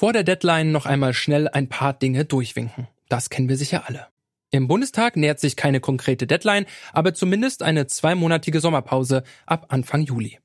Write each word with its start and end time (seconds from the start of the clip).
Vor 0.00 0.14
der 0.14 0.24
Deadline 0.24 0.72
noch 0.72 0.86
einmal 0.86 1.12
schnell 1.12 1.46
ein 1.46 1.68
paar 1.68 1.92
Dinge 1.92 2.24
durchwinken. 2.24 2.88
Das 3.10 3.28
kennen 3.28 3.50
wir 3.50 3.58
sicher 3.58 3.82
alle. 3.86 4.06
Im 4.50 4.66
Bundestag 4.66 5.14
nähert 5.14 5.40
sich 5.40 5.56
keine 5.56 5.78
konkrete 5.78 6.26
Deadline, 6.26 6.64
aber 6.94 7.12
zumindest 7.12 7.62
eine 7.62 7.86
zweimonatige 7.86 8.60
Sommerpause 8.60 9.24
ab 9.44 9.66
Anfang 9.68 10.04
Juli. 10.04 10.38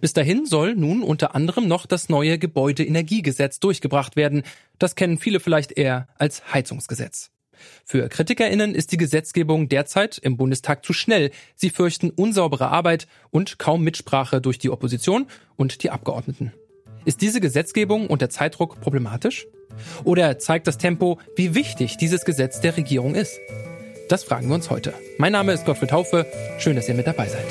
Bis 0.00 0.12
dahin 0.12 0.46
soll 0.46 0.76
nun 0.76 1.02
unter 1.02 1.34
anderem 1.34 1.66
noch 1.66 1.86
das 1.86 2.08
neue 2.08 2.38
Gebäudeenergiegesetz 2.38 3.58
durchgebracht 3.58 4.14
werden. 4.14 4.44
Das 4.78 4.94
kennen 4.94 5.18
viele 5.18 5.40
vielleicht 5.40 5.72
eher 5.72 6.06
als 6.16 6.54
Heizungsgesetz. 6.54 7.32
Für 7.84 8.08
KritikerInnen 8.08 8.76
ist 8.76 8.92
die 8.92 8.96
Gesetzgebung 8.96 9.68
derzeit 9.68 10.18
im 10.18 10.36
Bundestag 10.36 10.86
zu 10.86 10.92
schnell. 10.92 11.32
Sie 11.56 11.70
fürchten 11.70 12.10
unsaubere 12.10 12.68
Arbeit 12.68 13.08
und 13.30 13.58
kaum 13.58 13.82
Mitsprache 13.82 14.40
durch 14.40 14.60
die 14.60 14.70
Opposition 14.70 15.26
und 15.56 15.82
die 15.82 15.90
Abgeordneten. 15.90 16.52
Ist 17.04 17.22
diese 17.22 17.40
Gesetzgebung 17.40 18.08
unter 18.08 18.28
Zeitdruck 18.28 18.80
problematisch? 18.80 19.46
Oder 20.04 20.38
zeigt 20.38 20.66
das 20.66 20.76
Tempo, 20.76 21.18
wie 21.34 21.54
wichtig 21.54 21.96
dieses 21.96 22.24
Gesetz 22.24 22.60
der 22.60 22.76
Regierung 22.76 23.14
ist? 23.14 23.40
Das 24.08 24.22
fragen 24.24 24.48
wir 24.48 24.54
uns 24.54 24.68
heute. 24.68 24.92
Mein 25.16 25.32
Name 25.32 25.52
ist 25.52 25.64
Gottfried 25.64 25.92
Haufe. 25.92 26.26
Schön, 26.58 26.76
dass 26.76 26.88
ihr 26.88 26.94
mit 26.94 27.06
dabei 27.06 27.28
seid. 27.28 27.46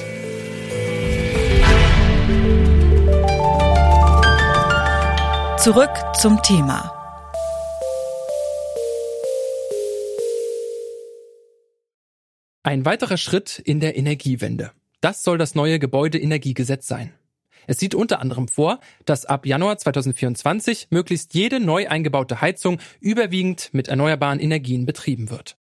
Zurück 5.60 5.92
zum 6.20 6.42
Thema. 6.44 6.94
Ein 12.62 12.86
weiterer 12.86 13.18
Schritt 13.18 13.58
in 13.58 13.80
der 13.80 13.98
Energiewende. 13.98 14.72
Das 15.02 15.24
soll 15.24 15.38
das 15.38 15.56
neue 15.56 15.80
Gebäudeenergiegesetz 15.80 16.88
sein. 16.88 17.14
Es 17.70 17.78
sieht 17.78 17.94
unter 17.94 18.20
anderem 18.20 18.48
vor, 18.48 18.80
dass 19.06 19.28
ab 19.28 19.46
Januar 19.46 19.78
2024 19.78 20.88
möglichst 20.90 21.36
jede 21.36 21.60
neu 21.60 21.88
eingebaute 21.88 22.42
Heizung 22.42 22.80
überwiegend 23.00 23.70
mit 23.74 23.90
erneuerbaren 23.90 24.40
Energien 24.40 24.88
betrieben 24.88 25.30
wird. 25.30 25.56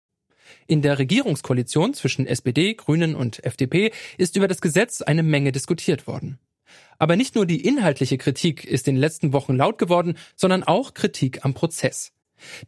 In 0.67 0.83
der 0.83 0.99
Regierungskoalition 0.99 1.95
zwischen 1.95 2.27
SPD, 2.27 2.75
Grünen 2.75 3.15
und 3.15 3.43
FDP 3.43 3.91
ist 4.19 4.37
über 4.37 4.49
das 4.49 4.61
Gesetz 4.61 5.01
eine 5.01 5.23
Menge 5.23 5.51
diskutiert 5.51 6.07
worden. 6.07 6.39
Aber 6.99 7.17
nicht 7.17 7.37
nur 7.37 7.47
die 7.47 7.67
inhaltliche 7.67 8.19
Kritik 8.19 8.65
ist 8.65 8.87
in 8.87 8.97
den 8.97 9.01
letzten 9.01 9.33
Wochen 9.33 9.57
laut 9.57 9.79
geworden, 9.79 10.19
sondern 10.37 10.63
auch 10.63 10.93
Kritik 10.93 11.43
am 11.47 11.55
Prozess. 11.55 12.13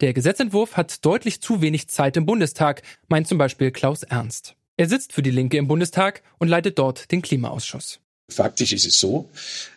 Der 0.00 0.14
Gesetzentwurf 0.14 0.78
hat 0.78 1.04
deutlich 1.04 1.42
zu 1.42 1.60
wenig 1.60 1.88
Zeit 1.88 2.16
im 2.16 2.24
Bundestag, 2.24 2.80
meint 3.08 3.28
zum 3.28 3.36
Beispiel 3.36 3.70
Klaus 3.70 4.02
Ernst. 4.02 4.56
Er 4.78 4.88
sitzt 4.88 5.12
für 5.12 5.22
die 5.22 5.30
Linke 5.30 5.58
im 5.58 5.68
Bundestag 5.68 6.22
und 6.38 6.48
leitet 6.48 6.78
dort 6.78 7.12
den 7.12 7.20
Klimaausschuss. 7.20 8.00
Faktisch 8.28 8.72
ist 8.72 8.86
es 8.86 8.98
so, 8.98 9.28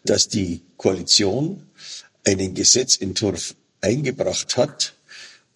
dass 0.04 0.28
die 0.28 0.62
Koalition 0.78 1.68
einen 2.26 2.54
Gesetzentwurf 2.54 3.56
eingebracht 3.82 4.58
hat, 4.58 4.94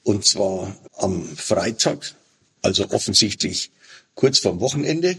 und 0.04 0.26
zwar 0.26 0.76
am 0.94 1.24
Freitag, 1.36 2.14
also 2.62 2.90
offensichtlich 2.92 3.72
kurz 4.16 4.40
vorm 4.40 4.60
Wochenende. 4.60 5.18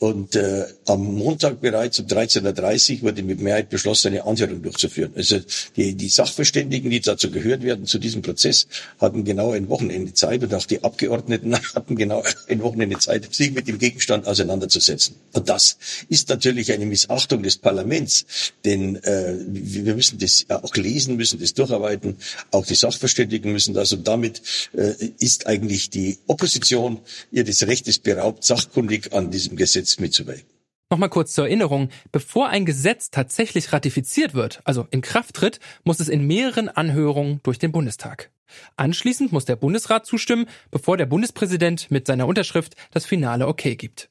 Und 0.00 0.36
äh, 0.36 0.64
am 0.86 1.02
Montag 1.16 1.60
bereits 1.60 1.98
um 1.98 2.06
13.30 2.06 2.98
Uhr 2.98 3.02
wurde 3.02 3.24
mit 3.24 3.40
Mehrheit 3.40 3.68
beschlossen, 3.68 4.08
eine 4.08 4.24
Anhörung 4.24 4.62
durchzuführen. 4.62 5.12
Also 5.16 5.40
die, 5.76 5.94
die 5.94 6.08
Sachverständigen, 6.08 6.88
die 6.88 7.00
dazu 7.00 7.32
gehört 7.32 7.64
werden, 7.64 7.84
zu 7.84 7.98
diesem 7.98 8.22
Prozess, 8.22 8.68
hatten 9.00 9.24
genau 9.24 9.50
ein 9.50 9.68
Wochenende 9.68 10.14
Zeit 10.14 10.44
und 10.44 10.54
auch 10.54 10.66
die 10.66 10.84
Abgeordneten 10.84 11.56
hatten 11.74 11.96
genau 11.96 12.22
ein 12.48 12.62
Wochenende 12.62 12.98
Zeit, 12.98 13.34
sich 13.34 13.50
mit 13.50 13.66
dem 13.66 13.78
Gegenstand 13.78 14.28
auseinanderzusetzen. 14.28 15.16
Und 15.32 15.48
das 15.48 15.78
ist 16.08 16.28
natürlich 16.28 16.70
eine 16.70 16.86
Missachtung 16.86 17.42
des 17.42 17.56
Parlaments, 17.56 18.24
denn 18.64 19.02
äh, 19.02 19.34
wir 19.48 19.96
müssen 19.96 20.20
das 20.20 20.46
auch 20.48 20.76
lesen, 20.76 21.16
müssen 21.16 21.40
das 21.40 21.54
durcharbeiten, 21.54 22.18
auch 22.52 22.64
die 22.64 22.76
Sachverständigen 22.76 23.50
müssen 23.50 23.74
das 23.74 23.92
und 23.92 24.06
damit 24.06 24.42
äh, 24.76 24.92
ist 25.18 25.48
eigentlich 25.48 25.90
die 25.90 26.18
Opposition 26.28 27.00
ihres 27.32 27.66
Rechtes 27.66 27.98
beraubt, 27.98 28.44
sachkundig 28.44 29.12
an 29.12 29.32
diesem 29.32 29.56
Gesetz 29.56 29.87
Gesetz 29.88 30.00
mitzuwirken. 30.00 30.46
Nochmal 30.90 31.10
kurz 31.10 31.34
zur 31.34 31.46
Erinnerung. 31.46 31.90
Bevor 32.12 32.48
ein 32.48 32.64
Gesetz 32.64 33.10
tatsächlich 33.10 33.72
ratifiziert 33.72 34.34
wird, 34.34 34.60
also 34.64 34.86
in 34.90 35.02
Kraft 35.02 35.34
tritt, 35.34 35.60
muss 35.84 36.00
es 36.00 36.08
in 36.08 36.26
mehreren 36.26 36.68
Anhörungen 36.68 37.40
durch 37.42 37.58
den 37.58 37.72
Bundestag. 37.72 38.30
Anschließend 38.76 39.30
muss 39.30 39.44
der 39.44 39.56
Bundesrat 39.56 40.06
zustimmen, 40.06 40.46
bevor 40.70 40.96
der 40.96 41.04
Bundespräsident 41.04 41.90
mit 41.90 42.06
seiner 42.06 42.26
Unterschrift 42.26 42.74
das 42.90 43.04
finale 43.04 43.46
Okay 43.46 43.76
gibt. 43.76 44.08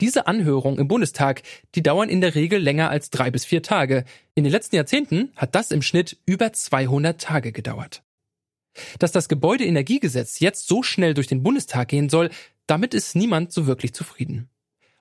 Diese 0.00 0.26
Anhörungen 0.26 0.78
im 0.78 0.88
Bundestag, 0.88 1.42
die 1.74 1.82
dauern 1.82 2.08
in 2.08 2.22
der 2.22 2.34
Regel 2.34 2.60
länger 2.60 2.88
als 2.88 3.10
drei 3.10 3.30
bis 3.30 3.44
vier 3.44 3.62
Tage. 3.62 4.04
In 4.34 4.44
den 4.44 4.52
letzten 4.52 4.76
Jahrzehnten 4.76 5.32
hat 5.36 5.54
das 5.54 5.70
im 5.70 5.82
Schnitt 5.82 6.16
über 6.24 6.50
200 6.54 7.20
Tage 7.20 7.52
gedauert. 7.52 8.02
Dass 8.98 9.12
das 9.12 9.28
Gebäudeenergiegesetz 9.28 10.40
jetzt 10.40 10.66
so 10.66 10.82
schnell 10.82 11.12
durch 11.12 11.26
den 11.26 11.42
Bundestag 11.42 11.88
gehen 11.88 12.08
soll, 12.08 12.30
damit 12.66 12.94
ist 12.94 13.16
niemand 13.16 13.52
so 13.52 13.66
wirklich 13.66 13.92
zufrieden. 13.92 14.48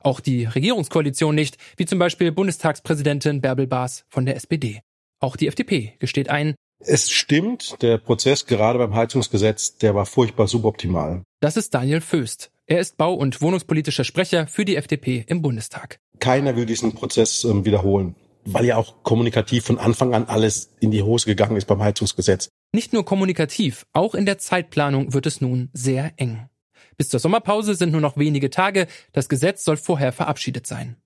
Auch 0.05 0.19
die 0.19 0.45
Regierungskoalition 0.45 1.33
nicht, 1.33 1.57
wie 1.77 1.87
zum 1.87 1.97
Beispiel 1.97 2.31
Bundestagspräsidentin 2.31 3.41
Bärbel 3.41 3.65
Baas 3.65 4.05
von 4.07 4.27
der 4.27 4.35
SPD. 4.35 4.81
Auch 5.19 5.35
die 5.35 5.47
FDP 5.47 5.93
gesteht 5.97 6.29
ein, 6.29 6.53
es 6.79 7.09
stimmt, 7.09 7.81
der 7.81 7.97
Prozess 7.97 8.45
gerade 8.45 8.77
beim 8.77 8.93
Heizungsgesetz, 8.93 9.77
der 9.77 9.95
war 9.95 10.05
furchtbar 10.05 10.47
suboptimal. 10.47 11.23
Das 11.39 11.57
ist 11.57 11.73
Daniel 11.73 12.01
Föst. 12.01 12.51
Er 12.67 12.79
ist 12.79 12.97
bau- 12.97 13.15
und 13.15 13.41
wohnungspolitischer 13.41 14.03
Sprecher 14.03 14.45
für 14.45 14.65
die 14.65 14.75
FDP 14.75 15.23
im 15.27 15.41
Bundestag. 15.41 15.97
Keiner 16.19 16.55
will 16.55 16.67
diesen 16.67 16.93
Prozess 16.93 17.43
äh, 17.43 17.65
wiederholen, 17.65 18.15
weil 18.43 18.65
ja 18.65 18.77
auch 18.77 19.01
kommunikativ 19.01 19.65
von 19.65 19.79
Anfang 19.79 20.13
an 20.13 20.25
alles 20.25 20.69
in 20.81 20.91
die 20.91 21.01
Hose 21.01 21.25
gegangen 21.25 21.55
ist 21.55 21.65
beim 21.65 21.81
Heizungsgesetz. 21.81 22.49
Nicht 22.73 22.93
nur 22.93 23.05
kommunikativ, 23.05 23.87
auch 23.93 24.13
in 24.13 24.27
der 24.27 24.37
Zeitplanung 24.37 25.13
wird 25.13 25.25
es 25.25 25.41
nun 25.41 25.69
sehr 25.73 26.11
eng. 26.17 26.47
Bis 26.97 27.09
zur 27.09 27.19
Sommerpause 27.19 27.75
sind 27.75 27.91
nur 27.91 28.01
noch 28.01 28.17
wenige 28.17 28.49
Tage, 28.49 28.87
das 29.11 29.29
Gesetz 29.29 29.63
soll 29.63 29.77
vorher 29.77 30.11
verabschiedet 30.11 30.65
sein. 30.67 30.97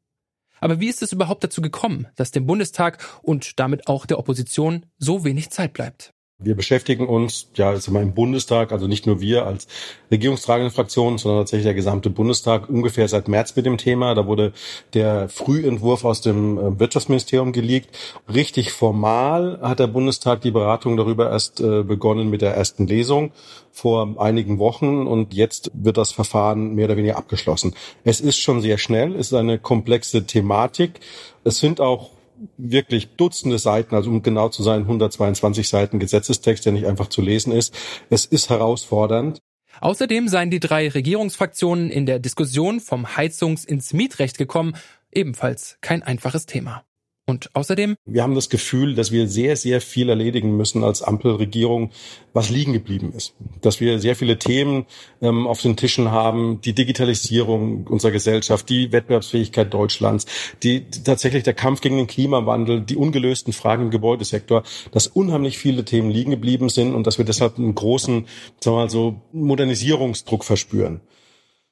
Aber 0.62 0.80
wie 0.80 0.90
ist 0.90 1.02
es 1.02 1.14
überhaupt 1.14 1.44
dazu 1.44 1.62
gekommen, 1.62 2.08
dass 2.16 2.32
dem 2.32 2.46
Bundestag 2.46 3.04
und 3.22 3.60
damit 3.60 3.88
auch 3.88 4.06
der 4.06 4.20
Opposition 4.20 4.86
so 4.98 5.24
wenig 5.24 5.50
Zeit 5.50 5.74
bleibt? 5.74 6.14
Wir 6.42 6.56
beschäftigen 6.56 7.06
uns 7.06 7.50
ja 7.56 7.74
jetzt 7.74 7.92
mal 7.92 8.02
im 8.02 8.14
Bundestag, 8.14 8.72
also 8.72 8.88
nicht 8.88 9.06
nur 9.06 9.20
wir 9.20 9.46
als 9.46 9.68
regierungstragende 10.10 10.72
Fraktion, 10.72 11.18
sondern 11.18 11.42
tatsächlich 11.42 11.66
der 11.66 11.74
gesamte 11.74 12.10
Bundestag 12.10 12.70
ungefähr 12.70 13.10
seit 13.10 13.28
März 13.28 13.58
mit 13.58 13.66
dem 13.66 13.78
Thema. 13.78 14.16
Da 14.16 14.26
wurde 14.26 14.54
der 14.94 15.28
Frühentwurf 15.28 16.06
aus 16.06 16.22
dem 16.22 16.58
äh, 16.58 16.80
Wirtschaftsministerium 16.80 17.52
geleakt. 17.52 17.90
Richtig 18.34 18.72
formal 18.72 19.60
hat 19.62 19.80
der 19.80 19.88
Bundestag 19.88 20.40
die 20.40 20.52
Beratung 20.52 20.96
darüber 20.96 21.30
erst 21.30 21.60
äh, 21.60 21.84
begonnen 21.84 22.30
mit 22.30 22.42
der 22.42 22.56
ersten 22.56 22.88
Lesung 22.88 23.34
vor 23.74 24.16
einigen 24.18 24.60
Wochen 24.60 25.08
und 25.08 25.34
jetzt 25.34 25.72
wird 25.74 25.98
das 25.98 26.14
Verfahren 26.14 26.74
mehr 26.74 26.86
oder 26.86 26.96
weniger 26.96 27.18
abgeschlossen. 27.18 27.76
Es 28.06 28.22
ist 28.22 28.38
schon 28.38 28.62
sehr 28.62 28.78
schnell, 28.78 29.14
es 29.16 29.28
ist 29.28 29.34
eine 29.34 29.60
komplexe 29.60 30.26
Thematik. 30.26 31.02
Es 31.44 31.58
sind 31.58 31.82
auch 31.82 32.12
wirklich 32.58 33.16
Dutzende 33.16 33.60
Seiten, 33.60 33.96
also 33.96 34.10
um 34.10 34.22
genau 34.22 34.50
zu 34.50 34.64
sein, 34.64 34.82
122 34.82 35.68
Seiten 35.68 36.00
Gesetzestext, 36.00 36.66
der 36.66 36.74
nicht 36.74 36.86
einfach 36.86 37.08
zu 37.08 37.22
lesen 37.22 37.52
ist. 37.52 37.74
Es 38.10 38.26
ist 38.26 38.50
herausfordernd. 38.50 39.40
Außerdem 39.82 40.28
seien 40.28 40.52
die 40.52 40.60
drei 40.60 40.90
Regierungsfraktionen 40.90 41.90
in 41.90 42.06
der 42.06 42.20
Diskussion 42.20 42.80
vom 42.80 43.06
Heizungs- 43.06 43.66
ins 43.66 43.94
Mietrecht 43.94 44.38
gekommen, 44.38 44.76
ebenfalls 45.12 45.78
kein 45.82 46.04
einfaches 46.04 46.46
Thema. 46.46 46.84
Und 47.30 47.52
außerdem? 47.54 47.96
Wir 48.08 48.24
haben 48.24 48.34
das 48.34 48.50
Gefühl, 48.50 48.96
dass 48.96 49.12
wir 49.12 49.28
sehr, 49.28 49.56
sehr 49.56 49.82
viel 49.82 50.10
erledigen 50.10 50.58
müssen 50.58 50.84
als 50.84 51.04
Ampelregierung, 51.04 51.92
was 52.34 52.50
liegen 52.50 52.74
geblieben 52.74 53.14
ist. 53.16 53.36
Dass 53.62 53.80
wir 53.80 54.00
sehr 54.00 54.16
viele 54.16 54.40
Themen 54.40 54.88
ähm, 55.22 55.46
auf 55.46 55.62
den 55.62 55.76
Tischen 55.76 56.10
haben, 56.10 56.60
die 56.62 56.74
Digitalisierung 56.74 57.86
unserer 57.86 58.12
Gesellschaft, 58.12 58.68
die 58.68 58.92
Wettbewerbsfähigkeit 58.92 59.72
Deutschlands, 59.72 60.26
die, 60.64 60.82
die 60.82 61.04
tatsächlich 61.04 61.44
der 61.44 61.54
Kampf 61.54 61.82
gegen 61.82 61.98
den 61.98 62.08
Klimawandel, 62.08 62.82
die 62.82 62.96
ungelösten 62.96 63.54
Fragen 63.54 63.84
im 63.84 63.92
Gebäudesektor, 63.92 64.64
dass 64.92 65.06
unheimlich 65.06 65.60
viele 65.60 65.86
Themen 65.86 66.10
liegen 66.10 66.32
geblieben 66.32 66.70
sind 66.70 66.96
und 66.96 67.06
dass 67.06 67.20
wir 67.20 67.26
deshalb 67.26 67.60
einen 67.60 67.76
großen, 67.76 68.26
sagen 68.60 68.76
wir 68.76 68.82
mal 68.82 68.90
so, 68.90 69.22
Modernisierungsdruck 69.34 70.44
verspüren. 70.44 71.02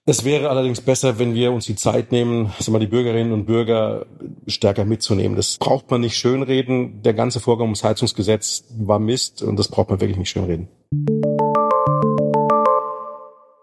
Es 0.10 0.24
wäre 0.24 0.50
allerdings 0.50 0.80
besser, 0.80 1.20
wenn 1.20 1.34
wir 1.34 1.52
uns 1.52 1.66
die 1.66 1.76
Zeit 1.76 2.14
nehmen, 2.14 2.54
wir, 2.66 2.80
die 2.80 2.88
Bürgerinnen 2.88 3.34
und 3.34 3.46
Bürger 3.46 4.06
stärker 4.48 4.86
mitzunehmen. 4.86 5.36
Das 5.36 5.58
braucht 5.58 5.92
man 5.92 6.00
nicht 6.00 6.16
schönreden. 6.16 7.02
Der 7.02 7.14
ganze 7.14 7.42
Vorgang 7.42 7.66
ums 7.68 7.84
Heizungsgesetz 7.84 8.64
war 8.78 9.00
Mist 9.00 9.44
und 9.44 9.60
das 9.60 9.68
braucht 9.68 9.90
man 9.90 10.00
wirklich 10.00 10.18
nicht 10.18 10.30
schönreden. 10.30 10.70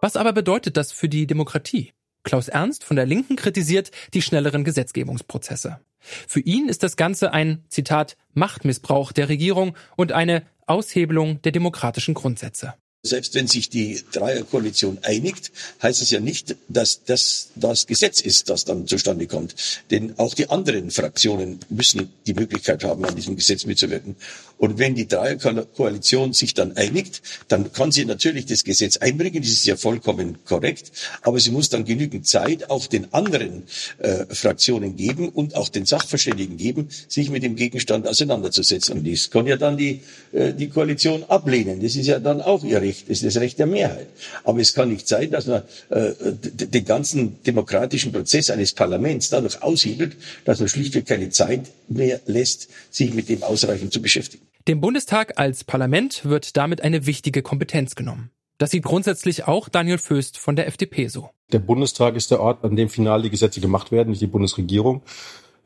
Was 0.02 0.17
aber 0.17 0.35
bedeutet 0.35 0.76
das 0.76 0.93
für 0.93 1.08
die 1.08 1.26
Demokratie? 1.26 1.94
Klaus 2.25 2.49
Ernst 2.49 2.85
von 2.85 2.96
der 2.96 3.06
Linken 3.06 3.37
kritisiert 3.37 3.91
die 4.12 4.20
schnelleren 4.20 4.64
Gesetzgebungsprozesse. 4.64 5.81
Für 5.99 6.41
ihn 6.41 6.69
ist 6.69 6.82
das 6.82 6.96
Ganze 6.96 7.32
ein, 7.32 7.64
Zitat, 7.70 8.19
Machtmissbrauch 8.35 9.12
der 9.12 9.31
Regierung 9.31 9.75
und 9.96 10.12
eine 10.12 10.43
Aushebelung 10.67 11.41
der 11.41 11.52
demokratischen 11.52 12.12
Grundsätze. 12.12 12.75
Selbst 13.06 13.35
wenn 13.35 13.47
sich 13.47 13.69
die 13.69 14.03
Dreierkoalition 14.12 14.99
einigt, 15.03 15.53
heißt 15.83 16.01
es 16.01 16.11
ja 16.11 16.21
nicht, 16.21 16.56
dass 16.69 17.05
das 17.05 17.51
das 17.55 17.87
Gesetz 17.87 18.21
ist, 18.21 18.49
das 18.49 18.65
dann 18.65 18.87
zustande 18.87 19.27
kommt. 19.27 19.55
Denn 19.91 20.19
auch 20.19 20.33
die 20.33 20.49
anderen 20.49 20.91
Fraktionen 20.91 21.61
müssen 21.69 22.09
die 22.27 22.33
Möglichkeit 22.33 22.83
haben, 22.83 23.05
an 23.05 23.15
diesem 23.15 23.37
Gesetz 23.37 23.67
mitzuwirken. 23.67 24.17
Und 24.56 24.79
wenn 24.79 24.95
die 24.95 25.06
Dreierkoalition 25.06 26.33
sich 26.33 26.55
dann 26.55 26.77
einigt, 26.77 27.21
dann 27.49 27.73
kann 27.73 27.93
sie 27.93 28.06
natürlich 28.06 28.47
das 28.47 28.65
Gesetz 28.65 28.97
einbringen. 28.97 29.43
Das 29.43 29.51
ist 29.51 29.67
ja 29.67 29.77
vollkommen 29.77 30.39
korrekt. 30.47 30.93
Aber 31.21 31.39
sie 31.41 31.51
muss 31.51 31.69
dann 31.69 31.85
genügend 31.85 32.27
Zeit 32.27 32.71
auch 32.71 32.87
den 32.87 33.12
anderen 33.12 33.65
äh, 33.99 34.25
Fraktionen 34.35 34.97
geben 34.97 35.29
und 35.29 35.56
auch 35.56 35.69
den 35.69 35.85
Sachverständigen 35.85 36.56
geben, 36.56 36.89
sich 37.09 37.29
mit 37.29 37.43
dem 37.43 37.56
Gegenstand 37.56 38.09
auseinanderzusetzen. 38.09 38.99
Und 38.99 39.06
das 39.06 39.31
kann 39.31 39.47
ja 39.47 39.56
dann 39.56 39.77
die, 39.77 40.01
äh, 40.33 40.55
die 40.55 40.71
Koalition 40.71 41.25
ablehnen. 41.25 41.83
Das 41.83 41.97
ist 41.97 42.06
ja 42.06 42.19
dann 42.19 42.41
auch 42.41 42.65
ihr 42.65 42.81
Recht. 42.94 43.08
Ist 43.08 43.25
das 43.25 43.37
Recht 43.37 43.58
der 43.58 43.67
Mehrheit. 43.67 44.06
Aber 44.44 44.61
es 44.61 44.75
kann 44.75 44.88
nicht 44.88 45.08
sein, 45.08 45.31
dass 45.31 45.46
man 45.46 45.62
äh, 45.91 46.12
den 46.20 46.85
ganzen 46.85 47.43
demokratischen 47.43 48.12
Prozess 48.12 48.50
eines 48.50 48.73
Parlaments 48.73 49.31
dadurch 49.31 49.62
aushebelt, 49.62 50.17
dass 50.44 50.61
man 50.61 50.69
schlichtweg 50.69 51.06
keine 51.06 51.31
Zeit 51.31 51.62
mehr 51.88 52.20
lässt, 52.26 52.69
sich 52.91 53.14
mit 53.14 53.29
dem 53.29 53.43
ausreichend 53.43 53.93
zu 53.93 54.00
beschäftigen. 54.00 54.46
Dem 54.69 54.81
Bundestag 54.81 55.38
als 55.38 55.64
Parlament 55.64 56.25
wird 56.25 56.56
damit 56.56 56.81
eine 56.81 57.06
wichtige 57.06 57.43
Kompetenz 57.43 57.94
genommen. 57.94 58.31
Das 58.58 58.70
sieht 58.70 58.85
grundsätzlich 58.85 59.46
auch 59.46 59.69
Daniel 59.69 59.99
Föst 59.99 60.38
von 60.38 60.55
der 60.55 60.69
FDP 60.69 61.08
so. 61.08 61.31
Der 61.52 61.58
Bundestag 61.58 62.14
ist 62.14 62.31
der 62.31 62.41
Ort, 62.41 62.64
an 62.64 62.76
dem 62.76 62.88
final 62.88 63.20
die 63.23 63.31
Gesetze 63.31 63.61
gemacht 63.61 63.91
werden, 63.91 64.11
nicht 64.11 64.23
die 64.23 64.26
Bundesregierung. 64.29 65.02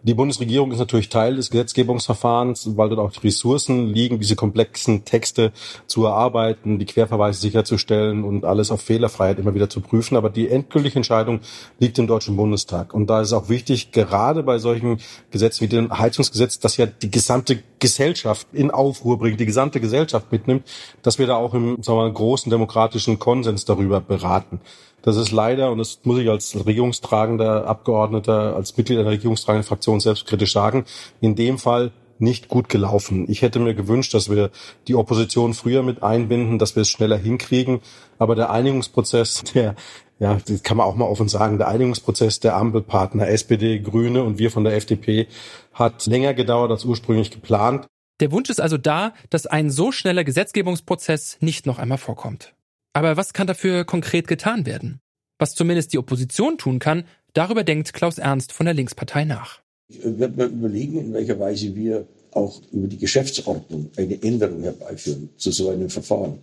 Die 0.03 0.15
Bundesregierung 0.15 0.71
ist 0.71 0.79
natürlich 0.79 1.09
Teil 1.09 1.35
des 1.35 1.51
Gesetzgebungsverfahrens, 1.51 2.77
weil 2.77 2.89
dort 2.89 3.01
auch 3.01 3.11
die 3.11 3.27
Ressourcen 3.27 3.93
liegen, 3.93 4.21
diese 4.21 4.37
komplexen 4.37 5.05
Texte 5.05 5.53
zu 5.89 6.05
erarbeiten, 6.05 6.79
die 6.79 6.87
Querverweise 6.87 7.41
sicherzustellen 7.41 8.23
und 8.23 8.45
alles 8.45 8.71
auf 8.71 8.81
Fehlerfreiheit 8.81 9.41
immer 9.41 9.57
wieder 9.57 9.69
zu 9.69 9.81
prüfen. 9.81 10.17
Aber 10.17 10.31
die 10.31 10.49
endgültige 10.49 10.95
Entscheidung 10.95 11.41
liegt 11.81 11.99
im 11.99 12.07
Deutschen 12.07 12.37
Bundestag. 12.37 12.95
Und 12.95 13.11
da 13.11 13.23
ist 13.23 13.29
es 13.29 13.33
auch 13.33 13.49
wichtig, 13.49 13.91
gerade 13.91 14.45
bei 14.45 14.59
solchen 14.59 15.01
Gesetzen 15.33 15.63
wie 15.63 15.69
dem 15.69 15.99
Heizungsgesetz, 15.99 16.61
das 16.61 16.77
ja 16.77 16.87
die 16.87 17.11
gesamte 17.11 17.61
Gesellschaft 17.79 18.47
in 18.53 18.71
Aufruhr 18.71 19.19
bringt, 19.19 19.41
die 19.41 19.47
gesamte 19.47 19.81
Gesellschaft 19.81 20.31
mitnimmt, 20.33 20.65
dass 21.03 21.19
wir 21.19 21.27
da 21.27 21.37
auch 21.37 21.55
im 21.55 21.83
sagen 21.83 21.99
wir 21.99 22.05
mal, 22.05 22.13
großen 22.13 22.51
demokratischen 22.51 23.19
Konsens 23.19 23.65
darüber 23.65 24.01
beraten. 24.01 24.61
Das 25.03 25.17
ist 25.17 25.31
leider, 25.31 25.71
und 25.71 25.79
das 25.79 26.01
muss 26.03 26.19
ich 26.19 26.29
als 26.29 26.57
regierungstragender 26.67 27.67
Abgeordneter, 27.67 28.57
als 28.57 28.77
Mitglied 28.77 28.99
einer 28.99 29.11
regierungstragenden 29.11 29.67
Fraktion 29.67 30.01
selbstkritisch 30.01 30.53
sagen, 30.53 30.85
in 31.21 31.35
dem 31.37 31.59
Fall 31.59 31.93
nicht 32.21 32.49
gut 32.49 32.69
gelaufen. 32.69 33.27
Ich 33.29 33.43
hätte 33.43 33.59
mir 33.59 33.75
gewünscht, 33.75 34.15
dass 34.15 34.31
wir 34.31 34.51
die 34.87 34.95
Opposition 34.95 35.55
früher 35.55 35.83
mit 35.83 36.03
einbinden, 36.03 36.59
dass 36.59 36.77
wir 36.77 36.83
es 36.83 36.91
schneller 36.91 37.17
hinkriegen. 37.17 37.81
Aber 38.19 38.35
der 38.35 38.51
Einigungsprozess, 38.51 39.45
der, 39.55 39.75
ja, 40.19 40.39
das 40.47 40.63
kann 40.63 40.77
man 40.77 40.87
auch 40.87 40.97
mal 40.97 41.07
offen 41.07 41.29
sagen, 41.29 41.59
der 41.59 41.69
Einigungsprozess 41.69 42.41
der 42.41 42.57
Ampelpartner 42.57 43.29
SPD, 43.29 43.79
Grüne 43.79 44.23
und 44.25 44.39
wir 44.39 44.51
von 44.51 44.65
der 44.65 44.75
FDP 44.75 45.29
hat 45.73 46.07
länger 46.07 46.35
gedauert 46.35 46.71
als 46.71 46.85
ursprünglich 46.85 47.31
geplant. 47.31 47.87
Der 48.21 48.33
Wunsch 48.33 48.51
ist 48.51 48.61
also 48.61 48.79
da, 48.79 49.15
dass 49.31 49.47
ein 49.47 49.71
so 49.71 49.93
schneller 49.93 50.25
Gesetzgebungsprozess 50.25 51.39
nicht 51.41 51.67
noch 51.67 51.79
einmal 51.79 51.99
vorkommt. 51.99 52.55
Aber 52.93 53.17
was 53.17 53.33
kann 53.33 53.47
dafür 53.47 53.85
konkret 53.85 54.27
getan 54.27 54.67
werden? 54.67 55.01
Was 55.39 55.55
zumindest 55.55 55.93
die 55.93 55.99
Opposition 55.99 56.59
tun 56.59 56.81
kann, 56.81 57.05
darüber 57.33 57.63
denkt 57.63 57.93
Klaus 57.93 58.19
Ernst 58.19 58.53
von 58.53 58.67
der 58.67 58.75
Linkspartei 58.75 59.25
nach. 59.25 59.61
Ich 59.91 60.05
werde 60.05 60.37
mal 60.37 60.47
überlegen, 60.49 60.99
in 60.99 61.13
welcher 61.15 61.41
Weise 61.41 61.75
wir 61.75 62.07
auch 62.33 62.61
über 62.73 62.89
die 62.89 62.99
Geschäftsordnung 62.99 63.91
eine 63.97 64.23
Änderung 64.23 64.63
herbeiführen 64.63 65.31
zu 65.39 65.51
so 65.51 65.71
einem 65.71 65.89
Verfahren. 65.89 66.41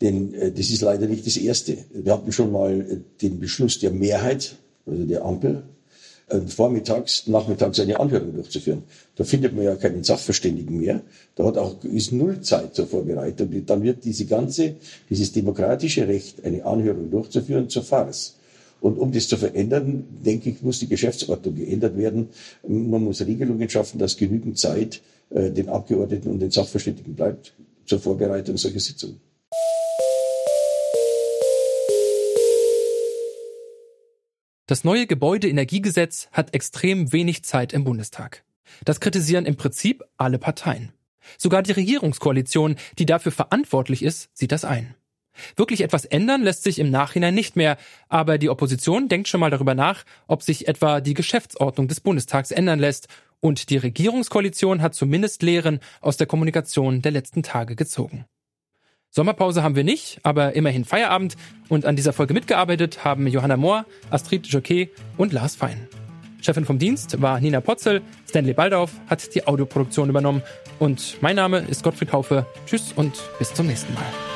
Denn 0.00 0.32
äh, 0.32 0.50
das 0.50 0.70
ist 0.70 0.80
leider 0.80 1.06
nicht 1.06 1.26
das 1.26 1.36
Erste. 1.36 1.76
Wir 1.92 2.12
hatten 2.14 2.32
schon 2.32 2.52
mal 2.52 2.80
äh, 2.80 3.00
den 3.20 3.38
Beschluss 3.38 3.78
der 3.78 3.90
Mehrheit, 3.90 4.56
also 4.86 5.04
der 5.04 5.24
Ampel, 5.26 5.62
äh, 6.28 6.40
vormittags, 6.40 7.26
nachmittags 7.26 7.78
eine 7.80 8.00
Anhörung 8.00 8.34
durchzuführen. 8.34 8.84
Da 9.16 9.24
findet 9.24 9.54
man 9.54 9.64
ja 9.64 9.76
keinen 9.76 10.02
Sachverständigen 10.02 10.78
mehr. 10.78 11.02
Da 11.34 11.44
hat 11.44 11.58
auch, 11.58 11.84
ist 11.84 12.12
null 12.12 12.40
Zeit 12.40 12.74
zur 12.74 12.86
Vorbereitung. 12.86 13.50
Dann 13.66 13.82
wird 13.82 14.06
diese 14.06 14.24
ganze, 14.24 14.76
dieses 15.10 15.32
demokratische 15.32 16.08
Recht, 16.08 16.44
eine 16.44 16.64
Anhörung 16.64 17.10
durchzuführen, 17.10 17.68
zur 17.68 17.82
Farce. 17.82 18.36
Und 18.86 18.98
um 18.98 19.10
das 19.10 19.26
zu 19.26 19.36
verändern, 19.36 20.04
denke 20.24 20.48
ich, 20.48 20.62
muss 20.62 20.78
die 20.78 20.86
Geschäftsordnung 20.86 21.56
geändert 21.56 21.96
werden. 21.96 22.28
Man 22.68 23.02
muss 23.02 23.20
Regelungen 23.20 23.68
schaffen, 23.68 23.98
dass 23.98 24.16
genügend 24.16 24.60
Zeit 24.60 25.02
äh, 25.30 25.50
den 25.50 25.68
Abgeordneten 25.68 26.30
und 26.30 26.38
den 26.38 26.52
Sachverständigen 26.52 27.16
bleibt 27.16 27.52
zur 27.84 27.98
Vorbereitung 27.98 28.56
solcher 28.56 28.78
Sitzungen. 28.78 29.20
Das 34.68 34.84
neue 34.84 35.08
Gebäudeenergiegesetz 35.08 36.28
hat 36.30 36.54
extrem 36.54 37.12
wenig 37.12 37.42
Zeit 37.42 37.72
im 37.72 37.82
Bundestag. 37.82 38.44
Das 38.84 39.00
kritisieren 39.00 39.46
im 39.46 39.56
Prinzip 39.56 40.04
alle 40.16 40.38
Parteien. 40.38 40.92
Sogar 41.38 41.64
die 41.64 41.72
Regierungskoalition, 41.72 42.76
die 43.00 43.06
dafür 43.06 43.32
verantwortlich 43.32 44.04
ist, 44.04 44.28
sieht 44.32 44.52
das 44.52 44.64
ein. 44.64 44.94
Wirklich 45.56 45.82
etwas 45.82 46.04
ändern 46.04 46.42
lässt 46.42 46.62
sich 46.62 46.78
im 46.78 46.90
Nachhinein 46.90 47.34
nicht 47.34 47.56
mehr, 47.56 47.76
aber 48.08 48.38
die 48.38 48.50
Opposition 48.50 49.08
denkt 49.08 49.28
schon 49.28 49.40
mal 49.40 49.50
darüber 49.50 49.74
nach, 49.74 50.04
ob 50.26 50.42
sich 50.42 50.68
etwa 50.68 51.00
die 51.00 51.14
Geschäftsordnung 51.14 51.88
des 51.88 52.00
Bundestags 52.00 52.50
ändern 52.50 52.78
lässt, 52.78 53.08
und 53.40 53.70
die 53.70 53.76
Regierungskoalition 53.76 54.82
hat 54.82 54.94
zumindest 54.94 55.42
Lehren 55.42 55.80
aus 56.00 56.16
der 56.16 56.26
Kommunikation 56.26 57.02
der 57.02 57.12
letzten 57.12 57.42
Tage 57.42 57.76
gezogen. 57.76 58.24
Sommerpause 59.10 59.62
haben 59.62 59.76
wir 59.76 59.84
nicht, 59.84 60.18
aber 60.24 60.54
immerhin 60.54 60.84
Feierabend. 60.84 61.36
Und 61.68 61.86
an 61.86 61.96
dieser 61.96 62.12
Folge 62.12 62.34
mitgearbeitet 62.34 63.04
haben 63.04 63.26
Johanna 63.26 63.56
Mohr, 63.56 63.86
Astrid 64.10 64.46
Jocquet 64.46 64.90
und 65.16 65.32
Lars 65.32 65.56
Fein. 65.56 65.88
Chefin 66.42 66.64
vom 66.64 66.78
Dienst 66.78 67.20
war 67.22 67.40
Nina 67.40 67.60
Potzel, 67.60 68.02
Stanley 68.28 68.52
Baldauf 68.52 68.92
hat 69.08 69.34
die 69.34 69.46
Audioproduktion 69.46 70.10
übernommen 70.10 70.42
und 70.78 71.16
mein 71.22 71.36
Name 71.36 71.58
ist 71.60 71.82
Gottfried 71.82 72.12
Haufe. 72.12 72.46
Tschüss 72.66 72.92
und 72.92 73.14
bis 73.38 73.54
zum 73.54 73.66
nächsten 73.66 73.94
Mal. 73.94 74.35